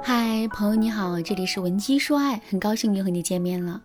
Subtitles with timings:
[0.00, 3.82] 嗨，朋友你好，这里是文姬说爱，很高兴又和你见面了。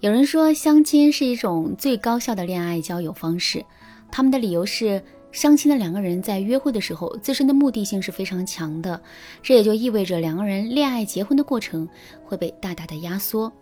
[0.00, 3.64] 有人说相亲是一种最高效的恋爱交友方式，
[4.10, 5.02] 他们的理由是
[5.32, 9.00] 相亲的两个人在约会的时候自身的目的性是非常强的，
[9.42, 11.88] 这也就意味着两个人恋爱结婚的过程
[12.24, 13.52] 会被大大的压缩。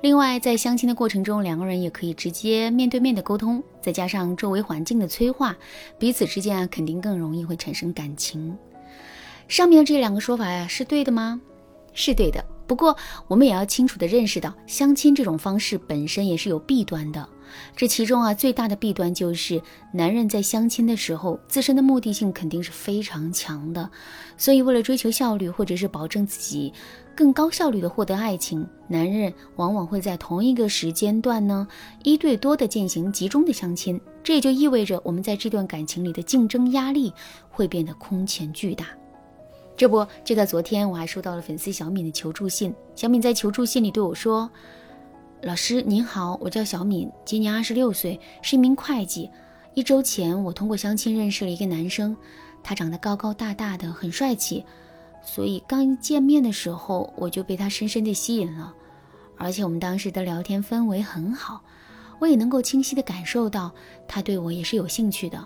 [0.00, 5.56] 另外，在相亲的过程中，两个人也可以直接面对面的沟通，再加上周围环境的催化，
[5.98, 8.56] 彼此之间啊肯定更容易会产生感情。
[9.48, 11.40] 上面这两个说法呀是对的吗？
[11.92, 12.44] 是对的。
[12.66, 12.96] 不过
[13.28, 17.28] 我们也要清楚的认识到，相亲这种方式本身也是有弊端的。
[17.76, 19.60] 这其中啊最大的弊端就是，
[19.92, 23.90] 男人在相亲的时候，自身的目的性肯定是非常强的。
[24.38, 26.72] 所以为了追求效率，或者是保证自己
[27.14, 31.68] 更高效率的获得爱情，男人往往会在同一个时间段呢
[32.04, 34.00] 一对多的进行集中的相亲。
[34.22, 37.12] 这也就意味着我们在这段感情里的竞争压力
[37.50, 38.86] 会变得空前巨大。
[39.82, 42.72] 这不，就在昨天，我还收到了粉丝小敏的求助信。
[42.94, 44.48] 小敏在求助信里对我说
[45.42, 49.28] ：“老师您好，我叫小敏，今年二十六岁，是一名会计。
[49.74, 52.16] 一周前，我通过相亲认识了一个男生，
[52.62, 54.64] 他长得高高大大的，很帅气，
[55.20, 58.72] 所以刚见面的时候，我就被他深深的吸引了。
[59.36, 61.60] 而且我们当时的聊天氛围很好，
[62.20, 63.72] 我也能够清晰的感受到
[64.06, 65.44] 他对我也是有兴趣的。”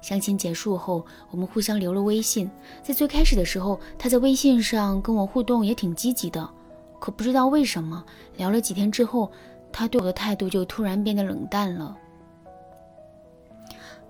[0.00, 2.50] 相亲结束后，我们互相留了微信。
[2.82, 6.48] 在最开始的时候，他在微信上跟我互动也挺积极的。
[7.00, 8.04] 可不知道为什么，
[8.36, 9.30] 聊了几天之后，
[9.72, 11.96] 他对我的态度就突然变得冷淡了。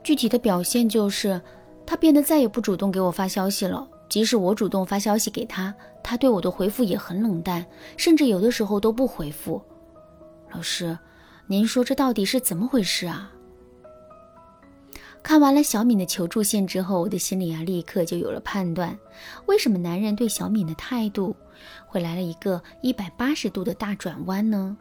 [0.03, 1.41] 具体的表现就是，
[1.84, 3.86] 他变得再也不主动给我发消息了。
[4.09, 7.66] 即使我主动发消息给他，他对我的回复也很冷淡，
[7.98, 9.62] 甚至有的时候都不回复。
[10.50, 10.98] 老师，
[11.47, 13.31] 您说这到底是怎么回事啊？
[15.22, 18.98] 看完了小敏的求助信之后，我的心里啊立刻就有了判断：
[19.47, 21.36] 为什么男人对小敏的态度
[21.86, 24.76] 会来了一个一百八十度的大转弯呢？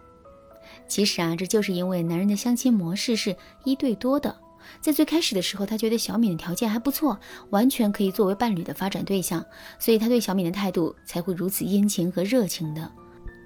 [0.88, 3.36] 其实啊，这就是因为男人的相亲模式是
[3.66, 4.34] 一对多的。
[4.82, 7.18] 在最开始的时候，他觉得小敏的条件还不错，
[7.50, 9.44] 完全可以作为伴侣的发展对象，
[9.80, 12.90] 所以他对小敏的态度才会如此殷勤和热情的。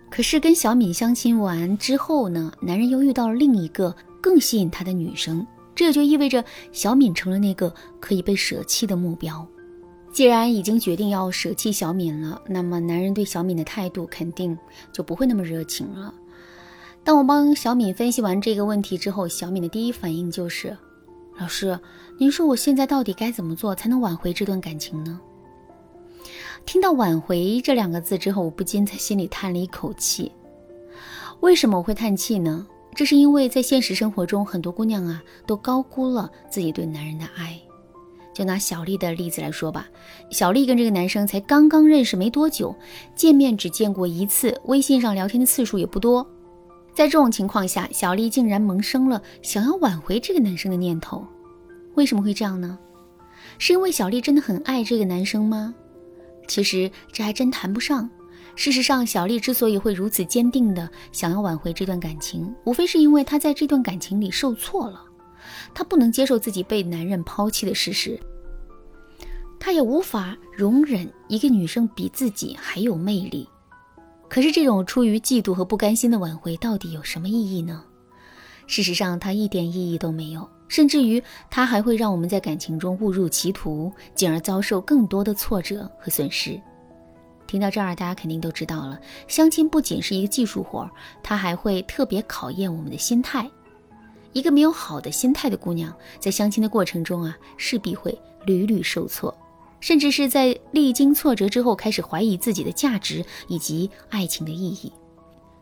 [0.09, 5.45] 可是跟小敏相亲完之后呢，男人又遇到了另一个更吸引他的女生。
[5.81, 9.45] 这就意味着小敏成了那个可以被舍弃的目标。
[10.13, 14.57] 既然已经决定要舍弃小敏了，那么男人对小敏的态度肯定
[14.91, 16.13] 就不会那么热情了。
[17.03, 20.77] 当我帮小敏分析完这个问题之后，小敏的第一反应就是
[21.39, 21.79] ：“老师，
[22.19, 25.19] 您说我现在到底该怎么做才能挽回这段感情呢？”
[26.63, 30.31] 听到“挽回”这两个字之后，我不禁在心里叹了一口气。
[31.39, 32.67] 为什么我会叹气呢？
[32.93, 37.59] 这是因为在现实生活中，很多姑娘啊都高估了自己对男人的爱。
[38.33, 39.87] 就拿小丽的例子来说吧，
[40.29, 42.75] 小丽跟这个男生才刚刚认识没多久，
[43.15, 46.25] 见面只见过一次，微信上聊天的次数也不多。
[46.93, 51.25] 在这种情况下，小丽竟然萌生了想要挽回这个男生的念头。
[51.95, 52.77] 为什么会这样呢？
[53.57, 55.73] 是因为小丽真的很爱这个男生吗？
[56.47, 58.09] 其实这还真谈不上。
[58.55, 65.01] 事实上，小丽之所以会如此坚定的想要挽回这段感情，无非是因为她在这段感情里受挫了，
[65.73, 68.19] 她不能接受自己被男人抛弃的事实，
[69.59, 73.47] 她也无法容忍一个女生比自己还有魅力。
[74.29, 77.83] 可是，这种出于嫉妒和不甘心的挽回到底有什么意义呢？
[78.67, 86.61] 事实上，它一点意义都没有，甚至于它还会让我们在感情中误入歧途，进而遭受更多的挫折和损失。
[87.51, 88.97] 听到这儿，大家肯定都知道了，
[89.27, 90.89] 相亲不仅是一个技术活，
[91.21, 93.51] 它还会特别考验我们的心态。
[94.31, 99.37] 一个没有好的心态的姑娘，在相亲的过程中啊，势必会屡屡受挫，
[99.81, 104.89] 甚至是在历经挫折之后，开始怀疑自己的价值以及爱情的意义。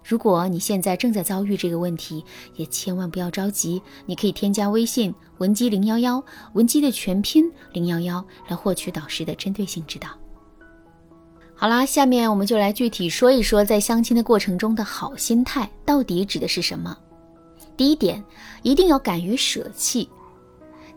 [0.03, 2.23] 如果你现在正在遭遇这个问题，
[2.55, 6.23] 也千万不要着急，你可以添加微信文姬零幺幺，
[6.53, 10.09] 文姬的全拼零幺幺，来获取导师的针对性指导。
[11.61, 16.97] 好啦，下面我们就来具体说一说，在相亲的过程中的好心态到底指的是什么。
[17.75, 18.23] 第一点，
[18.63, 20.07] 一定要敢于舍弃。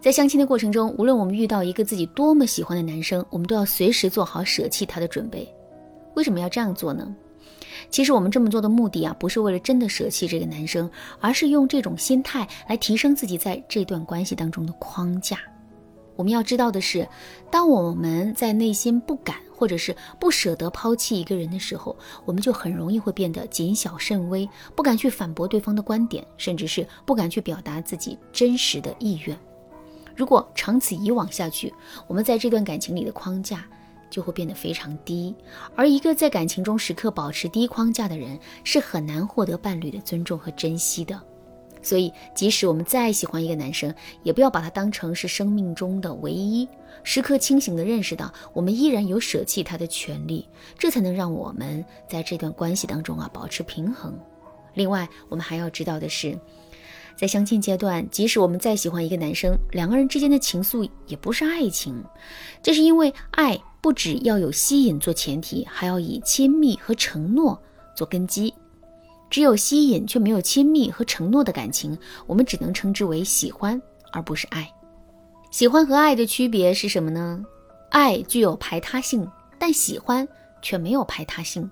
[0.00, 5.52] 在相亲的过程中，无论我们遇到一个自己多么喜欢的男生，我们都要随时做好舍弃他的准备。
[6.14, 7.12] 为什么要这样做呢？
[7.90, 10.88] 其实我们这么做的目的啊，不是为了真的舍弃这个男生，
[11.18, 15.40] 而是用这种心态来提升自己在这段关系当中的框架。
[16.16, 17.08] 我们要知道的是，
[17.50, 29.38] 当我们在内心不敢或者是不舍得抛弃一个人的时候，我们就很容易会变得谨小慎微，不敢去反驳对方的观点，甚至是不敢去表达自己真实的意愿。
[30.14, 31.72] 如果长此以往下去，
[32.06, 33.64] 我们在这段感情里的框架
[34.10, 35.34] 就会变得非常低。
[35.74, 41.18] 而一个在感情中时刻保持低框架的人，是很难获得伴侣的尊重和珍惜的。
[41.82, 43.92] 所以，即使我们再喜欢一个男生，
[44.22, 46.68] 也不要把他当成是生命中的唯一，
[47.02, 50.48] 时刻清醒地认识到，我们依然有舍弃他的权利，
[50.78, 54.16] 这才能让我们在这段关系当中啊保持平衡。
[54.74, 56.38] 另外，我们还要知道的是，
[57.16, 62.02] 在相亲阶段，即使我们再喜欢一个男生，两个人之间的情愫也不是爱情，
[62.62, 67.60] 这是因为爱不只要有吸引做前提，还要以亲密和承诺
[67.96, 68.54] 做根基。
[69.32, 71.96] 只有吸引却没有亲密和承诺的感情，
[72.26, 73.80] 我们只能称之为喜欢，
[74.12, 74.70] 而不是爱。
[75.50, 77.42] 喜欢和爱的区别是什么呢？
[77.88, 79.26] 爱具有排他性，
[79.58, 80.28] 但喜欢
[80.60, 81.68] 却没有排他性。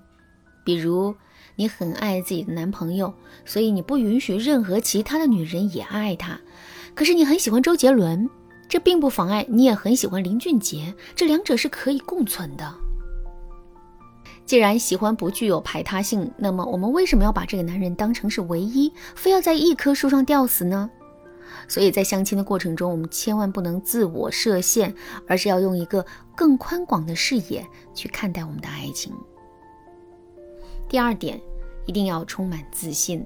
[0.63, 1.13] 比如，
[1.55, 3.13] 你很爱自己的男朋友，
[3.45, 6.41] 所以你不允许任何其他的女人也爱他。
[6.95, 8.27] 可是你很喜欢周杰伦，
[8.67, 12.73] 这并不妨碍你也很喜欢林俊杰，这两者是可以共存的。
[14.45, 20.89] 既然喜欢不具有排他性，那么我们为什么要把这个男人当成是唯一，非要在一棵树上吊死呢？
[21.67, 24.93] 所以在相亲的过程中，我们千万不能自我设限，
[25.27, 26.05] 而是要用一个
[26.35, 29.13] 更宽广的视野去看待我们的爱情。
[30.89, 31.39] 第二点，
[31.85, 33.25] 一定要充满自信。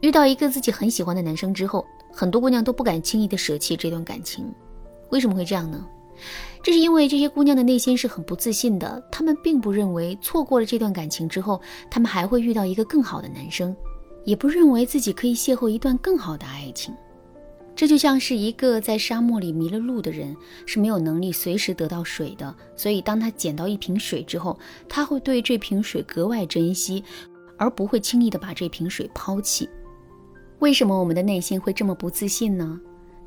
[0.00, 4.52] 遇到一个自己很喜欢的男生之后，很多姑娘都不敢轻易的舍弃这段感情。
[5.10, 5.86] 为什么会这样呢？
[6.62, 13.74] 这是因为这些姑娘的内心是很不自信的，她们并不认为错过了这段感情之后，她们还会遇到一个更好的男生，
[14.24, 16.94] 也不认为自己可以邂逅一段更好的爱情。
[17.76, 24.56] 这就像是一个在沙漠里迷了路的人，是没有能力随时得到水的，所以当他捡到一瓶水之后，
[24.88, 27.02] 他会对这瓶水格外珍惜，
[27.58, 29.68] 而不会轻易的把这瓶水抛弃。
[30.60, 32.80] 为什么我们的内心会这么不自信呢？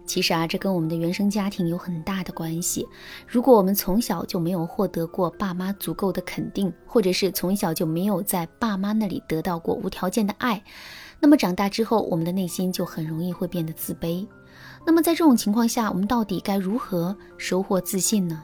[0.08, 2.88] 其实啊，这跟我们的原生家庭有很大的关系。
[3.28, 10.64] 如果我们从小就没有获得过爸妈足够的肯定，或者是从小就没有在爸妈那里得到过无条件的爱，
[11.20, 14.26] 那么长大之后，我们的内心就很容易会变得自卑。
[14.86, 18.42] 那么在这种情况下，我们到底该如何收获自信呢？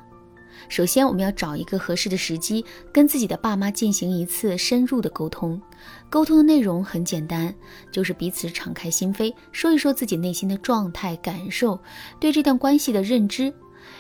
[0.69, 5.61] 首先，我们要找一个合适的时机，跟自己的爸妈进行一次深入的沟通。
[6.09, 7.53] 沟通的内容很简单，
[7.91, 11.79] 就是彼此敞开心扉，说一说自己内心的状态、感受，
[12.19, 13.53] 对这段关系的认知、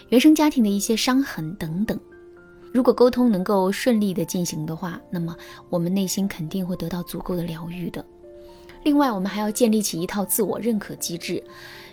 [0.09, 1.99] 原生家庭的一些伤痕等等。
[2.71, 5.35] 如果沟通能够顺利的进行的话，那么
[5.69, 8.03] 我们内心肯定会得到足够的疗愈的。
[8.83, 11.41] 另外，我们还要建立起一套自我认可机制。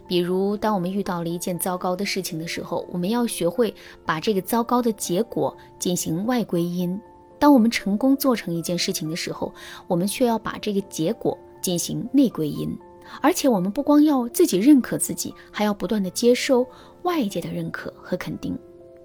[0.08, 3.72] 比如，当我们遇到了一件糟糕的事情的时候，我们要学会
[4.04, 6.98] 把这个糟糕的结果进行外归因；
[7.38, 9.54] 当我们成功做成一件事情的时候，
[9.86, 12.76] 我们却要把这个结果进行内归因。
[13.22, 16.66] 而且，我们不光要自己认可自己，还要不断的接受
[17.02, 18.58] 外界的认可和肯定。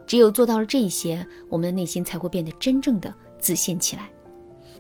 [0.08, 4.10] 只有做到了这些，我们的内心才会变得真正的自信起来。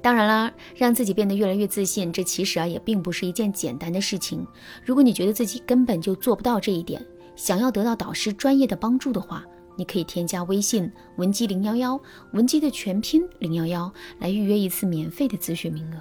[0.05, 4.45] 当然啦，让自己变得越来越自信，这其实啊也并不是一件简单的事情。
[4.83, 7.03] 如果你觉得自己根本就做不到这一点，
[7.35, 9.43] 想要得到导师专业的帮助的话，
[9.75, 11.99] 你可以添加微信文姬零幺幺，
[12.33, 15.99] 文姬的全拼零幺幺，来预约一次免费的咨询名额。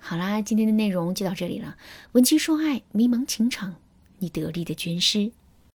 [0.00, 1.74] 好啦，今天的内容就到这里了。
[2.12, 3.74] 文姬说爱，迷茫情场，
[4.20, 5.32] 你得力的军师。